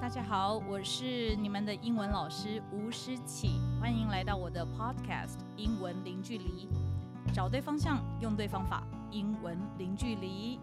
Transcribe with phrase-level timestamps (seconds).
[0.00, 6.66] 大家好，我是你们的英文老师吴诗綺，欢迎来到我的 Podcast《英文零距离》，
[7.34, 10.58] 找对方向，用对方法，英文零距离。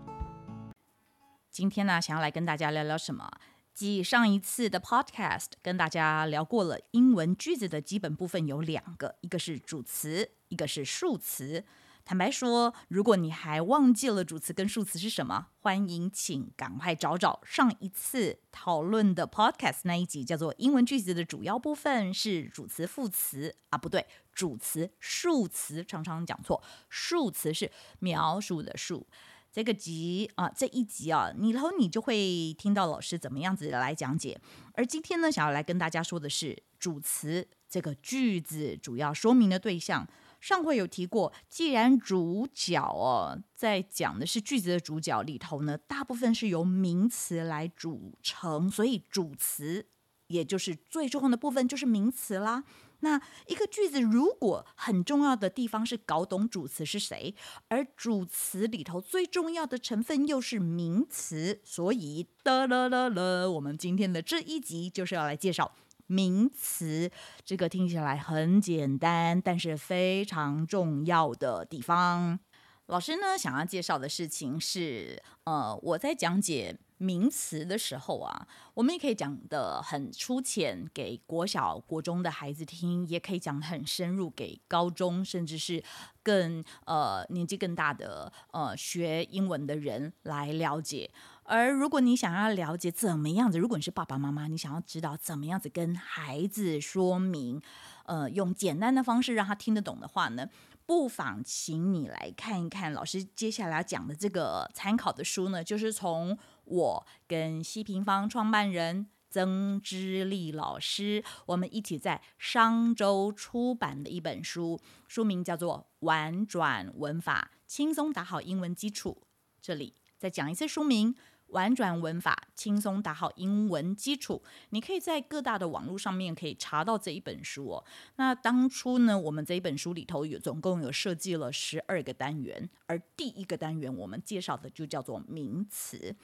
[1.52, 3.30] 今天呢，想要来跟大家聊聊什么？
[3.76, 11.64] 继上一次的 Podcast 跟大家聊过了英文句子的基本部分有两个，一个是主词，一个是数词。
[12.08, 29.06] 坦白说，如果你还忘记了主词跟数词是什么，欢迎请赶快找找上一次讨论的 podcast 那一集，叫做“英文句子的主要部分是主词、副词”啊，不对，主词、数词，常常讲错，数词是描述的数。
[29.52, 34.40] 这个集啊，这一集啊，你然后你就会听到老师怎么样子来讲解。
[34.76, 40.08] 而今天呢，想要来跟大家说的是主词这个句子主要说明的对象。
[40.40, 49.88] 上回有提过，既然主角哦，在讲的是句子的主角里头呢，大部分是由名词来组成，所以主词
[50.28, 52.64] 也就是最重要的部分就是名词啦。
[53.02, 57.36] 那一个句子如果很重要的地方是搞懂主词是谁，
[57.68, 65.76] 而主词里头最重要的成分又是名词，所以的了了了，我们今天的这一集就是要来介绍。
[66.08, 67.12] 名词，
[67.46, 72.40] 这个听起来很简单，但是非常重要的地方。
[72.88, 85.84] 老师呢，想要介绍的事情是，呃，我在讲解名词的时候啊，我们也可以讲得很粗浅，给国小、国中的孩子听，也可以讲很深入，给高中甚至是
[86.24, 91.12] 更呃年纪更大的呃学英文的人来了解。
[91.44, 97.62] 而如果你想要了解怎么样子，如果你是爸爸妈妈，你想要知道怎么样子跟孩子说明，
[98.06, 100.50] 呃，用简单的方式让他听得懂的话呢，
[100.88, 119.18] 不妨请你来看一看老师接下来要讲的这个参考的书呢，就是从我跟西平方创办人曾之立老师，我们一起在商周出版的一本书，书名叫做《玩转文法，轻松打好英文基础》。
[119.62, 121.14] 这里再讲一次书名。
[121.48, 124.42] 玩转文法，轻松打好英文基础。
[124.72, 127.84] 你可以在各大的网络上面可以查到这一本书哦。
[128.18, 136.16] 那当初呢，我们这一本书里头有总共有设计了十二个单元，而第一个单元我们介绍的就叫做名词。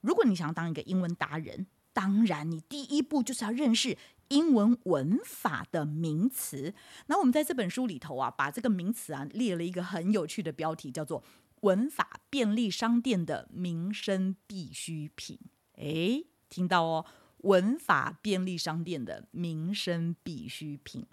[0.00, 3.96] 如果你想当一个英文达人，当然你第一步就是要认识
[4.28, 6.72] 英文文法的名词。
[7.06, 11.22] 那我们在这本书里头啊，把这个名词啊列了一个很有趣的标题，叫做。
[11.62, 15.38] 文法便利商店的民生必需品，
[15.76, 17.06] 诶，听到哦，
[17.38, 21.06] 文法便利商店的民生必需品。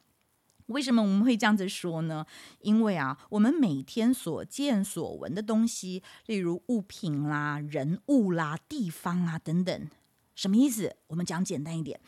[0.68, 2.26] 为什么我们会这样子说呢？
[2.62, 9.88] 因为啊，我们每天所见所闻的东西，例如物品啦、人物啦、地方啊等等，
[10.36, 10.96] 什么意思？
[11.08, 12.00] 我们讲简单一点，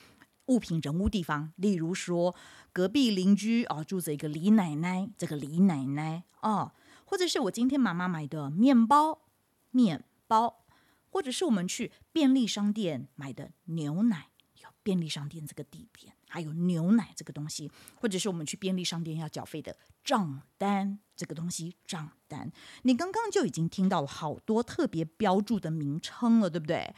[0.48, 2.36] 物品、人物、地方，例如说
[2.74, 6.72] 隔壁邻居哦，住着一个李奶奶，这个李奶奶哦。
[7.12, 9.20] 或者是我今天妈妈买的面包，
[9.72, 10.64] 面包，
[11.10, 14.30] 或者是我们去便利商店买的牛奶，
[14.64, 22.50] 有便利商店这个地点，还有牛奶这个东西，或者是我们去便利商店要缴费的账单这个东西，账单。
[22.84, 26.96] 你刚刚就已经听到了好多特别标注的名称了，对不对？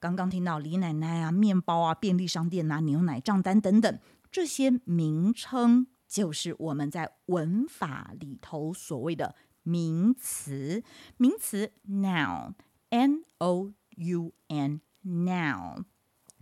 [0.00, 3.98] 刚刚听到李奶奶啊、面包啊、便利商店啊、牛奶账单等等
[4.30, 5.86] 这些名称。
[6.12, 10.84] 就是我们在文法里头所谓的名词，
[11.16, 15.84] 名词 noun，n o u n，noun。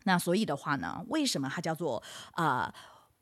[0.03, 2.75] 那所以的话呢，为什么它叫做啊、呃、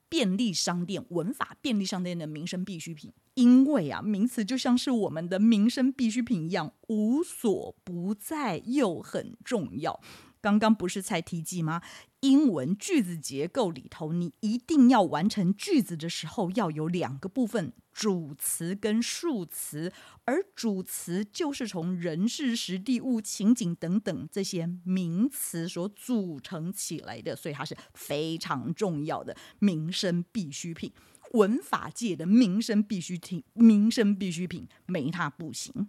[0.09, 3.13] 便利商店文法便利商店的民生必需品？
[3.35, 10.01] 因为啊，名词就像是我们的民生必需品一样，无所不在又很重要。
[10.41, 11.83] 刚刚不是才提及吗？
[12.21, 19.93] 英文句子结构里头，你一定要完成句子的时候要有两个部分：主词跟数词。
[20.25, 30.93] 而主词就是从人、事、时、地、物、情景等等这些名词所组成起来的，所以它是非常重要的民生必需品，
[31.33, 35.89] 文法界的民生必需品，民生必需品没它不行。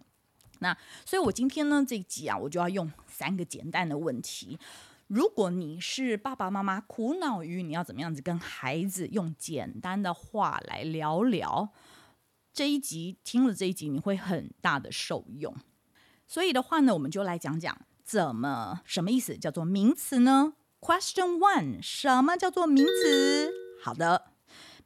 [0.60, 4.60] 那所以，我今天呢这一集啊，我就要用三个简单的问题。
[5.08, 11.70] 如果你是爸爸妈妈，苦恼于你要怎么样子跟孩子用简单的话来聊聊，
[12.54, 15.56] 这一集听了这一集，你会很大的受用。
[16.28, 23.52] 所以的话呢，我们就来讲讲怎么什么意思叫做名词呢？Question one，什么叫做名词？
[23.82, 24.34] 好的。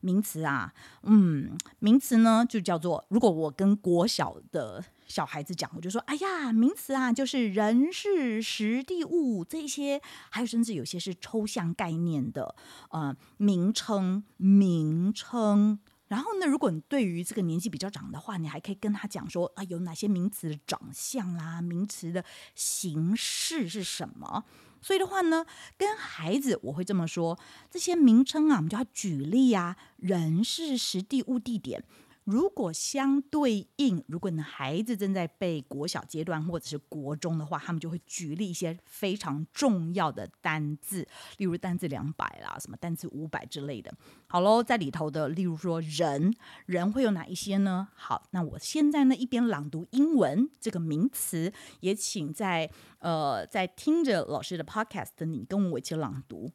[0.03, 0.73] 名词啊，
[1.03, 12.53] 嗯，名词呢就叫做，如果我跟国小的小孩子讲，我就说，哎呀，名词啊，就是人、事、时、地、物这些，还有甚至有些是抽象概念的，
[12.89, 15.79] 呃，名称，名称。
[16.09, 22.23] 然后呢，如果你对于这个年纪比较长的话，你还可以跟他讲说啊，有哪些名词的长相啦，名词的
[22.53, 24.43] 形式是什么？
[24.83, 25.45] 所以的话呢，
[25.77, 27.39] 跟孩子我会这么说，
[27.71, 31.83] 这些名称啊，我们就要举例啊，人、是实、地、物、地点。
[32.25, 43.93] 如果相对应，如果你的孩子正在背国小阶段或者是国中的话，他们就会举例一些非常重要的单字，例如单字两百啦，什么单字五百之类的。
[44.27, 46.33] 好喽，在里头的，例如说人，
[46.65, 47.89] 人会有哪一些呢？
[47.93, 52.69] 好，那我现在呢一边朗读英文这个名词，也请在
[52.99, 56.51] 呃在听着老师的 podcast 你跟我一起朗读。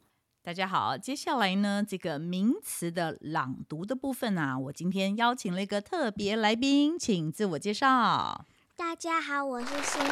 [0.49, 8.43] 大家好，接下来呢，这个名词的朗读的部分啊，我今天邀请了一个特别来宾，请自我介绍。
[8.75, 10.09] 大家好，我是新宇。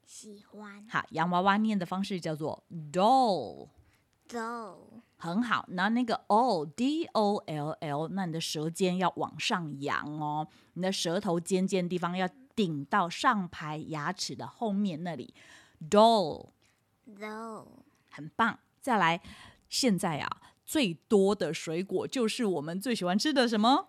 [0.07, 0.87] 喜欢。
[0.89, 4.77] 好，洋娃娃念的方式叫做 doll，doll，
[5.17, 5.65] 很好。
[5.69, 15.35] 那那个 all，d o l l，那你的舌尖要往上扬哦，你的舌头尖尖的地方要顶到上排牙齿的后面那里
[15.91, 17.67] ，doll，doll，
[18.11, 18.61] 很棒。
[18.81, 19.21] 再来，
[19.69, 23.89] 现在啊，最多的水果就是我们最喜欢吃的什么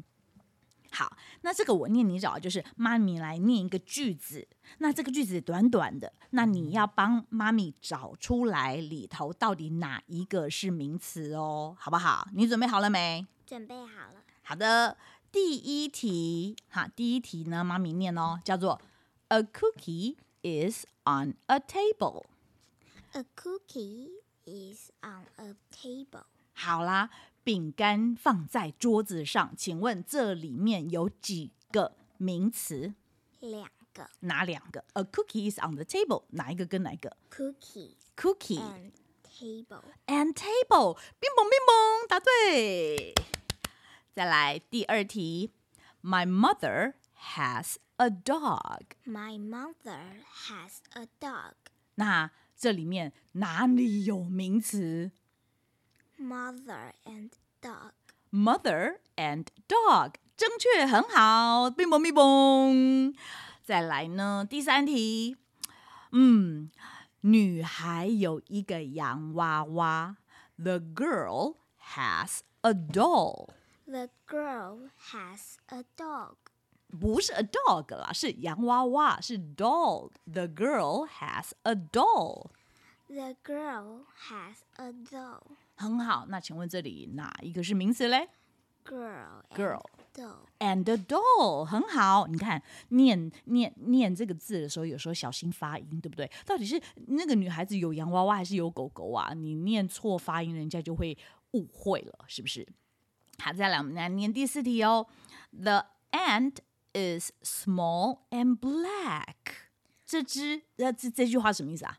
[0.96, 4.48] 好，那这个我念你找就是妈咪来念一个句子，
[4.78, 12.26] 那这个句子短短的，那你要帮妈咪找出来里头到底哪一个是名词哦，好不好？
[12.34, 13.28] 你准备好了没？
[13.46, 14.24] 准备好了。
[14.42, 14.98] 好的，
[15.34, 18.80] 第一题，哈，第一题呢，妈咪念哦，叫做
[19.28, 22.24] A cookie is on a table。
[23.12, 24.12] A cookie
[24.46, 26.24] is on a table。
[26.54, 27.10] 好啦，
[27.46, 32.96] 饼干放在桌子上，请问这里面有几个名词？
[33.40, 34.10] 两个。
[34.22, 36.24] 哪两个？A cookie is on the table。
[36.32, 37.98] 哪一个跟哪一个？Cookie。
[38.18, 38.92] Cookie and
[39.24, 39.84] table。
[40.08, 40.98] And table。
[41.20, 43.14] 冰棒冰棒，答对。
[44.12, 45.52] 再来第二题。
[46.02, 46.96] My mother
[47.36, 48.86] has a dog。
[49.06, 51.54] My mother has a dog。
[51.94, 55.12] 那这里面哪里有名词
[56.25, 57.31] ？Mother and
[57.61, 61.71] dog。Mother and dog，正确，很好。
[61.71, 63.15] 冰棒冰棒。
[63.63, 65.37] 再来呢，第三题。
[66.13, 66.71] 嗯，
[67.21, 70.17] 女孩有一个洋娃娃。
[70.57, 71.57] The girl
[71.95, 76.37] has a doll。The girl has a dog。
[76.89, 85.57] 不是 a dog 啦，是洋娃娃，是 doll。The girl has a doll。The girl has a doll。
[85.76, 88.30] 很好，那请问这里哪一个是名词嘞
[88.86, 91.66] ？Girl，girl，doll and a doll。
[91.66, 96.32] 很好，你看念念念这个字的时候，有时候小心发音，对不对？
[96.46, 99.34] 到底是那个女孩子有洋娃娃还是有狗狗啊？
[99.34, 101.18] 你念错发音，人家就会
[101.52, 102.68] 误会了，是不是？
[103.40, 105.08] 好，再来我们来念第四题哦。
[105.52, 106.58] The ant
[106.94, 109.36] is small and black。
[110.06, 111.98] 这只呃这这句话什么意思啊？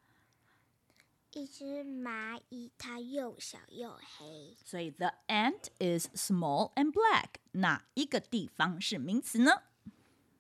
[1.36, 4.58] 一只蚂蚁，它又小又黑。
[4.66, 7.36] 所以 the ant is small and black。
[7.54, 9.64] 哪一个地方是名词呢？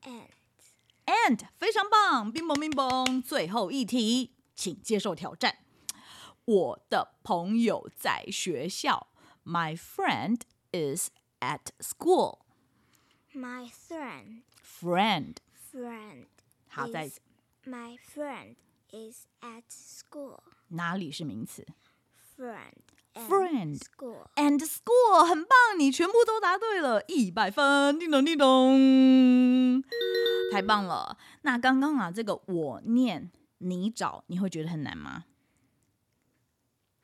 [0.01, 3.21] ant。ant 非常棒，冰棒冰棒。
[3.21, 5.59] 最后一题，请接受挑战。
[6.45, 9.07] 我的朋友在学校。
[9.43, 10.41] My friend
[10.71, 15.37] is at school。My friend, friend,
[15.71, 16.27] friend.
[16.67, 17.09] 好，再
[17.65, 18.55] My friend
[18.91, 20.41] is at school.
[20.68, 21.66] 哪里是名词
[22.36, 22.72] ？Friend,
[23.14, 23.80] friend,
[24.34, 25.24] and school.
[25.24, 29.82] 很棒，你全部都答对了，一百分，叮咚叮咚，
[30.52, 31.16] 太棒了。
[31.42, 35.24] 那刚刚啊，这个我念你找，你会觉得很难吗？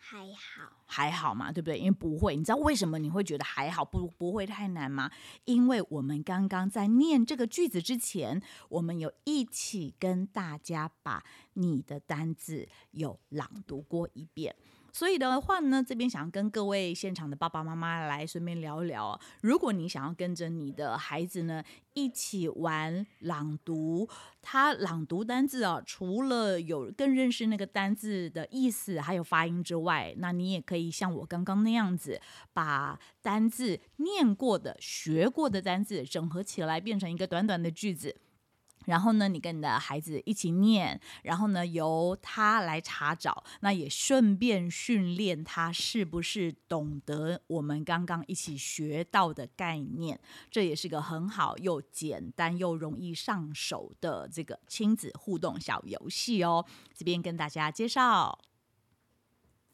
[0.05, 0.73] 还好。
[0.87, 1.79] 还好嘛，对不对？
[1.79, 5.09] 因为不会，你知道为什么你会觉得还好，不不会太难吗？
[5.45, 14.55] 因为我们刚刚在念这个句子之前，我们有一起跟大家把你的单字有朗读过一遍。
[14.93, 24.07] 所以的话呢，这边想要跟各位现场的爸爸妈妈来顺便聊一聊，如果你想要跟着你的孩子呢一起玩朗读，
[24.43, 32.21] 他朗读单字啊，除了有更认识那个单字的意思还有发音之外，那你也可以像我刚刚那样子，
[32.53, 38.15] 把单字念过的、学过的单字整合起来，变成一个短短的句子。
[38.87, 50.19] 然后呢，你跟你的孩子一起念，然后呢，由他来查找，那也顺便训练他是不是懂得我们刚刚一起学到的概念。
[50.51, 56.65] 这也是个很好又简单又容易上手的这个亲子互动小游戏哦。
[56.95, 58.39] 这边跟大家介绍。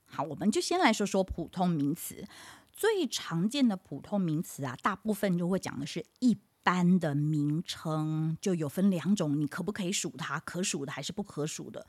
[0.06, 2.26] 好，我们就先来说说普通名词。
[2.72, 6.38] 最常见的普通名词啊，大部分就会讲的是一。
[6.62, 10.40] 单的名称就有分两种，你可不可以数它？
[10.40, 11.86] 可数的还是不可数的？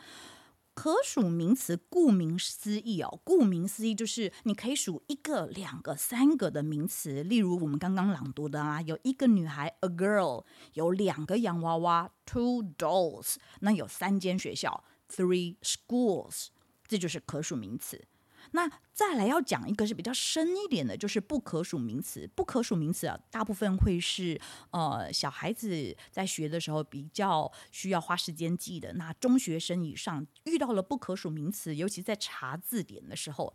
[0.73, 7.21] 可数名词顾名思义哦，顾名思义就是你可以数一个、两个、三个的名词。
[7.21, 10.45] 例如我们刚刚朗读的啊，有一个女孩，a girl；
[10.75, 16.47] 有两个洋娃娃，two dolls；那有三间学校，three schools。
[16.87, 18.07] 这就是可数名词。
[18.51, 22.27] 那再来要讲一个是比较深一点的，就是不可数名词。
[22.35, 24.39] 不可数名词啊，大部分会是
[24.71, 28.93] 呃小孩子在学的时候比较需要花时间记的。
[28.93, 33.53] 那中学生以上遇到了不可数名词，尤其在查字典的时候，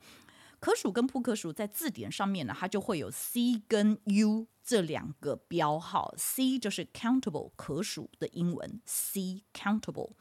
[0.60, 6.14] 可数跟不可数在字典上面呢，它就会有 C 跟 U 这两个标号。
[6.16, 10.12] C 就是 countable 可数的英文，C countable。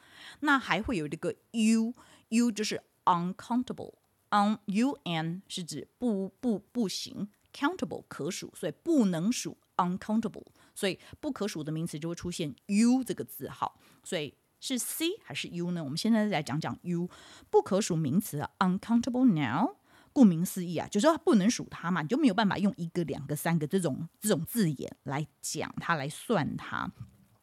[0.42, 3.94] 那还会有这个 U，U 就是 uncountable
[4.34, 14.34] on u n 是指不不不行，countable 可数，所以不能数 uncountable，所以不可数的名词就会出现 U 这个字号，所以。
[14.66, 15.84] 是 C 还是 U 呢？
[15.84, 17.10] 我们现在来讲讲 U
[17.50, 19.76] 不可数名词，uncountable now，。
[20.14, 26.90] 顾名思义啊，就是说不能数它嘛，你就没有办法用一个、两个、三个这种这种字眼来讲它，来算它。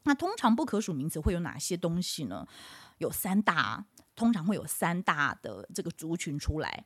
[0.05, 2.47] 那通常不可数名词会有哪些东西呢？
[2.99, 6.85] 有三大，通常会有三大的这个族群出来。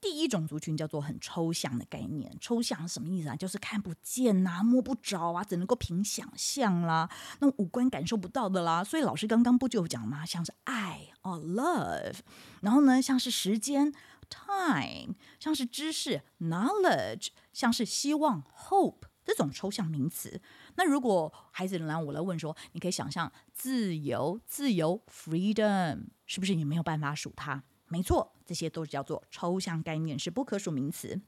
[0.00, 3.36] 第一种族群叫做很抽象的概念，抽象什么意思啊？
[3.36, 8.82] 就是看不见呐、摸不着啊，只能够凭想象啦，那五官感受不到的啦。
[8.82, 10.26] 所以老师刚刚不就讲吗？
[10.26, 12.16] 像是爱哦，love，
[12.62, 13.92] 然后呢，像是时间
[14.28, 20.42] time，像是知识 knowledge，像是希望 hope 这种抽象名词。
[20.76, 27.62] 那如果孩子来我来问说，你可以想象自由，自由 freedom，是不是你没有办法数它？
[27.88, 31.20] 没错，这些都是叫做抽象概念，是不可数名词。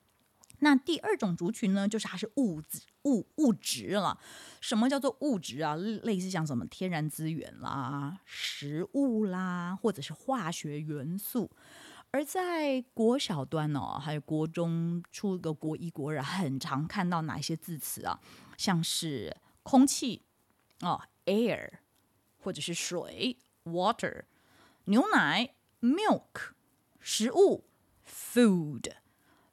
[0.61, 4.19] 那第二种族群呢，就是它是物质物物质了。
[4.61, 5.75] 什么叫做物质啊？
[5.75, 11.51] 类似像什么天然资源啦、食物啦，或者是化学元素。
[12.13, 18.19] 而在国小端哦，还有国中出个国一、国二，很常看到哪些字词啊？
[18.57, 20.25] 像是空气
[20.81, 21.79] 哦，air，
[22.39, 24.25] 或者是水，water，
[24.85, 26.55] 牛奶，milk。
[27.07, 27.65] 食物
[28.09, 28.91] ，food，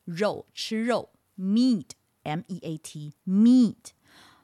[0.06, 3.90] 肉吃肉，meat，m e a t，meat，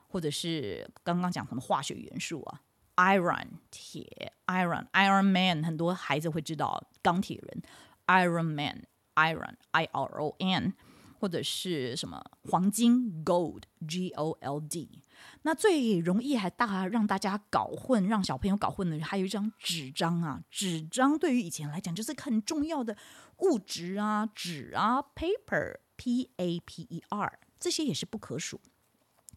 [0.09, 2.61] 或者是刚刚讲什么化学元素啊
[2.97, 7.63] ，iron，铁，iron，iron man，很多孩子会知道钢铁人
[8.07, 10.73] ，iron man，iron，i r o n。
[11.19, 15.01] 或者是什么黄金 gold，g o l d，
[15.41, 22.95] 那最容易还大让大家搞混，让小朋友搞混的，还有一张纸张啊，纸张对于以前来讲就是很重要的
[23.39, 28.61] 物质啊，纸啊，paper，p a p e r，这些也是不可数。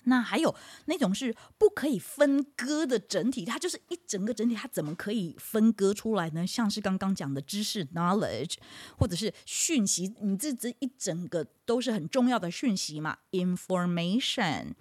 [0.05, 0.55] 那还有
[0.87, 6.47] 那种是不可以分割的整体，它就是一整个整体，它怎么可以分割出来呢？
[6.47, 8.55] 像是刚刚讲的知识 （knowledge）
[8.97, 14.73] 或者是讯息，你这这一整个都是很重要的讯息嘛，information，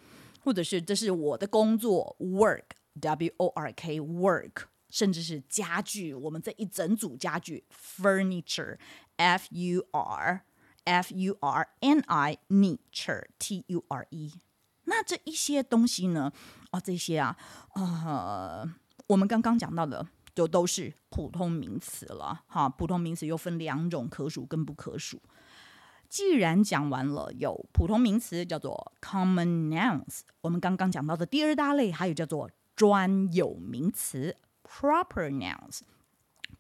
[0.42, 10.44] 或者是这是我的工作 （work，w o r k，work），甚至是家具，我们这一整组家具 （furniture，f u r
[10.86, 14.32] f u r n i，nature，t u r e）。
[14.90, 16.32] 那这一些东西呢？
[16.72, 17.38] 哦，这些啊，
[17.76, 18.68] 呃，
[19.08, 22.44] 我们刚刚讲到的就都是普通名词了。
[22.48, 25.22] 哈，普通名词又分两种，可数跟不可数。
[26.10, 35.82] 既然讲完了，有普通名词叫做 common nouns，我们刚刚讲到的第二大类还有叫做专有名词 proper nouns。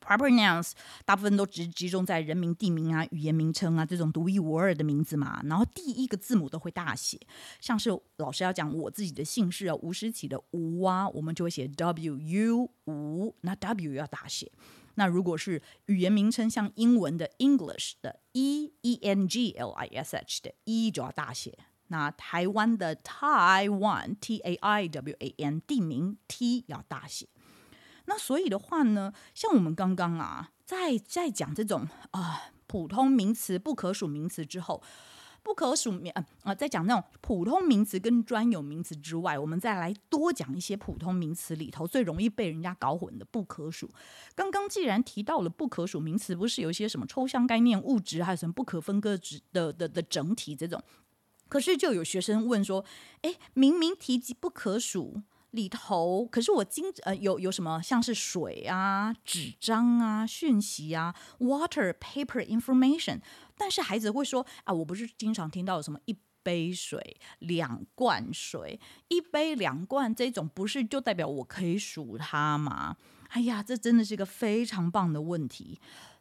[0.01, 0.71] Proper nouns
[1.05, 7.19] 大部分都只集中在人名、地名啊、语言名称啊这种独一无二的名字嘛，然后第一个字母都会大写，
[7.59, 14.51] 像是老师要讲我自己的姓氏啊，吴诗琪的吴啊，我们就会写 W U 吴，那 W 要大写。
[14.95, 21.57] 那如果是语言名称，像英文的 English 的 E E N G L I S H 的 E 就要大写。
[21.87, 27.27] 那台湾的 Taiwan T A I W A N 地名 T 要大写。
[28.09, 34.81] 那所以的话呢，像我们刚刚啊，在在讲这种啊、普通名词、不可数名词之后，
[35.43, 43.87] 不可数名啊啊，在讲那种普通名词跟专有名词之外，我们再来多讲一些普通名词里头最容易被人家搞混的不可数。
[44.33, 50.83] 刚刚既然提到了不可数名词，不是有一些什么抽象概念、物质，还有什么不可分割的的的，的整体这种，
[51.47, 52.83] 可是就有学生问说，
[53.21, 55.21] 诶，明明提及不可数。
[55.51, 63.19] 里头，可是我经呃有有什么像是水啊、纸张啊、讯息啊、water paper information，
[63.57, 72.97] 但是孩子会说啊，我不是经常听到有什么一杯水、两罐水、一杯两罐这种，不是就代表我可以数它吗？
[73.29, 75.79] 哎呀，这真的是一个非常棒的问题。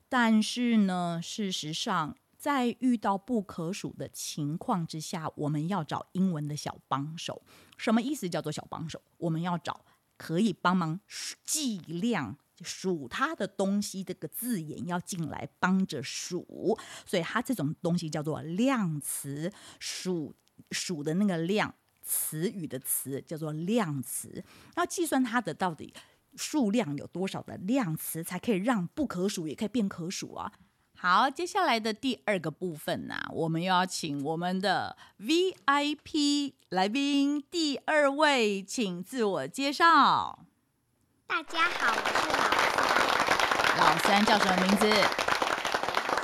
[0.08, 2.16] 但是呢，事实上。
[2.38, 7.42] 在遇到不可数的情况之下，我们要找英文的小帮手。
[7.76, 9.02] 什么意思叫做小帮手？
[9.16, 9.84] 我们要找
[10.16, 11.00] 可以帮忙
[11.44, 16.78] 计量数它的东西，这个字眼要进来帮着数。
[17.04, 20.32] 所以它这种东西叫做量词，数
[20.70, 24.44] 数的那个量，词语的词叫做量词。
[24.76, 25.92] 要计算它的到底
[26.36, 30.52] 数量有多少的量词，才可以让不可数也可以变可数啊。
[31.00, 40.40] 好，接下来的第二个部分呢、啊，我们又要请我们的 VIP 来宾第二位，请自我介绍。
[41.28, 42.26] 大家好，我是
[43.78, 43.96] 老三。
[43.96, 44.90] 老三叫什么名字？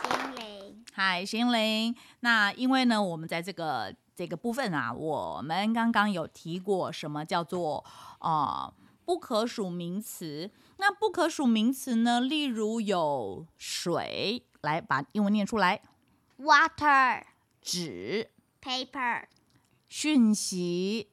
[0.09, 0.85] 心灵。
[0.93, 1.95] 嗨，心灵。
[2.19, 7.85] 那因为呢，我们在这个这个部分啊，我们刚刚有提过什么叫做
[8.19, 8.75] 啊、呃、
[9.05, 10.51] 不可数名词。
[10.79, 14.45] 那不可数名词呢，例如有水。
[14.65, 15.83] 来把英文念出来
[16.39, 17.23] ：water、
[17.61, 18.31] 纸、
[18.63, 19.27] paper、
[19.91, 21.11] 讯息、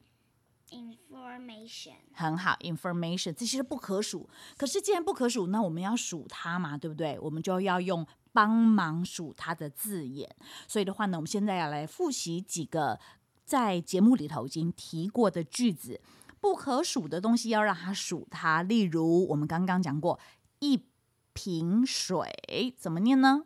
[0.69, 1.95] information。
[2.13, 4.29] 很好，information 这些是不可数。
[4.55, 7.19] 可是既然不可数，那我们要数它嘛，对不对？
[7.19, 10.33] 我们就要用帮忙数它的字眼。
[10.65, 12.97] 所以的话呢，我们现在要来复习几个
[13.43, 15.99] 在节目里头已经提过的句子。
[16.41, 20.19] 不可数的东西要让它数它，例如我们刚刚讲过
[20.59, 20.85] 一。
[21.33, 23.45] 瓶水怎么念呢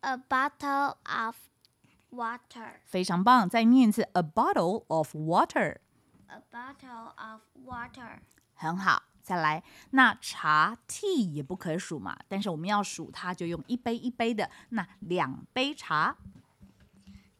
[0.00, 1.36] ？A bottle of
[2.10, 2.80] water。
[2.84, 5.76] 非常棒，再念一次，A bottle of water。
[6.26, 8.18] A bottle of water。
[8.54, 16.16] 很好，再来，那茶 tea 也不可数嘛，但是我们要数它，就用一杯一杯的，那两杯茶。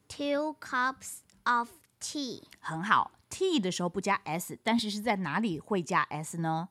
[0.06, 1.68] Two cups of
[2.00, 2.44] tea。
[2.60, 6.68] 很好，tea 的时候不加 s，但是是在哪里会加 s 呢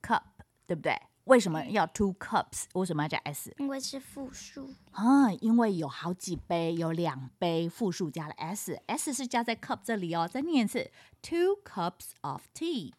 [0.00, 0.22] ？Cup，
[0.66, 0.96] 对不对？
[1.24, 2.64] 为什么要 two cups？
[2.74, 3.54] 为什么要加 s？
[3.58, 10.26] 因为是复数啊，因为有好几杯，有两杯，复数加了 s，s 是加在 cup 这里哦。
[10.26, 10.90] 再念一次
[11.22, 12.92] ，two cups of tea。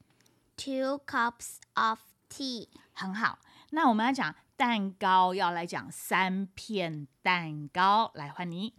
[0.56, 2.70] two cups of tea。
[2.94, 3.40] 很好，
[3.72, 8.12] 那我们要讲蛋糕，要来讲三片蛋糕。
[8.14, 8.76] 来，换你。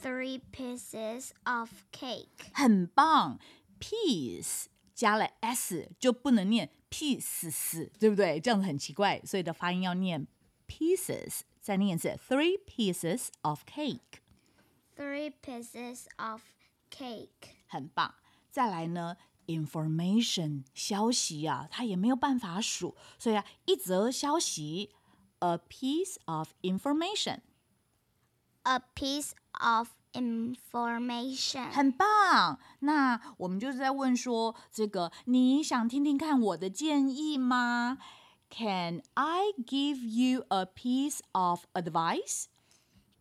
[0.00, 2.50] Three pieces of cake。
[2.52, 3.38] 很棒，
[3.78, 6.70] piece 加了 s 就不能念。
[6.90, 8.38] pieces 对不对？
[8.38, 10.26] 这样子很奇怪，所以的发音要念
[10.68, 11.40] pieces。
[11.60, 16.42] 再念一次，three pieces of cake。Three pieces of
[16.90, 17.54] cake。
[17.66, 18.14] 很棒。
[18.50, 24.90] 再来呢，information 消息啊，它也没有办法数，所以啊，一则消息，
[25.38, 29.30] a piece of information。A piece
[29.60, 37.98] of information 很棒，那我们就是在问说，这个你想听听看我的建议吗？
[38.50, 42.44] Can I give you a piece of advice?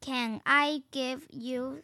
[0.02, 1.84] Can I give you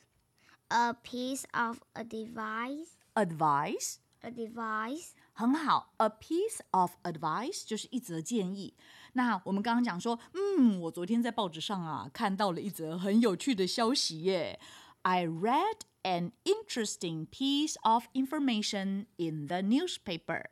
[0.67, 2.88] a piece of advice?
[3.13, 3.99] Advice?
[4.21, 5.12] Advice?
[5.32, 8.73] 很好，a piece of advice 就是一则建议。
[9.13, 14.60] 那我们刚刚讲说，嗯，我昨天在报纸上啊看到了一则很有趣的消息耶。
[15.03, 20.45] I read an interesting piece of information in the newspaper.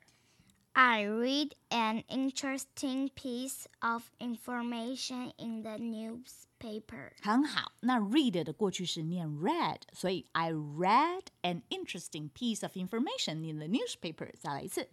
[0.78, 7.12] I read an interesting piece of information in the newspaper.
[7.22, 14.34] 很好，那 read 的过去式念 read，所以 I read an interesting piece of information in the newspaper。
[14.38, 14.90] 再来一次。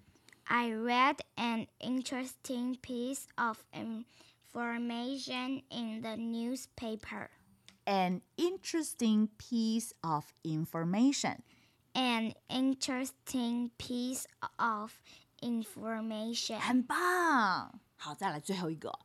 [0.46, 7.30] I read an interesting piece of information in the newspaper.
[7.84, 11.42] An interesting piece of information.
[11.94, 14.24] An interesting piece
[14.56, 14.92] of
[15.40, 16.58] information.
[16.60, 18.98] 很棒，好，再来最后一个。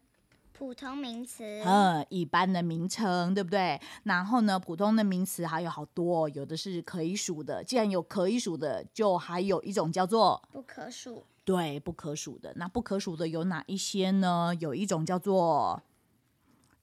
[0.53, 3.81] 普通名词，嗯，一般的名称，对不对？
[4.03, 7.63] 然后呢，普通的名词还有好多，有的是可以数的。
[7.63, 11.23] 既然有可以数的，就还有一种叫做不可数。
[11.43, 12.53] 对，不可数的。
[12.55, 14.53] 那不可数的有哪一些呢？
[14.59, 15.81] 有一种叫做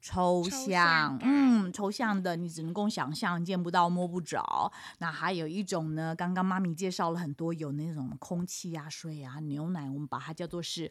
[0.03, 4.71] 抽象，抽象嗯，抽象的，你只能够想象，见不到，摸不着。
[4.99, 10.91] 那还有一种呢，刚刚妈咪介绍了很多，有那种空气啊、水啊、牛奶，我们把它叫做是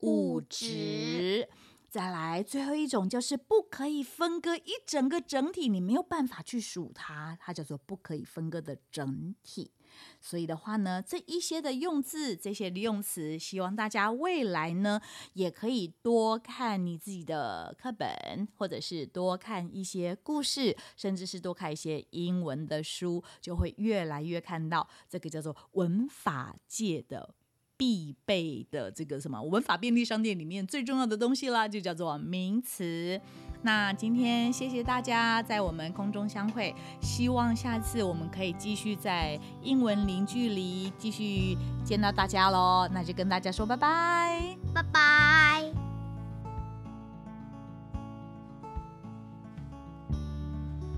[0.00, 0.66] 物质。
[0.66, 1.48] 物质
[1.90, 9.72] 再来，最后一种就是不可以分割一整个整体，你没有办法去数它，它叫做不可以分割的整体。
[10.20, 15.00] 所以的话呢，这一些的用字，这些的用词，希望大家未来呢
[15.32, 27.34] 也可以多看你自己的课本，或者是多看一些故事，甚至是多看一些英文的书，就会越来越看到这个叫做文法界的。
[27.78, 33.18] 必备的这个什么文法便利商店里面最重要的东西啦，就叫做名词。
[33.62, 42.88] 那今天谢谢大家在我们空中相会，希望下次我们可以继续在英文零距离继续见到大家喽。
[42.92, 45.97] 那就跟大家说拜拜，拜拜。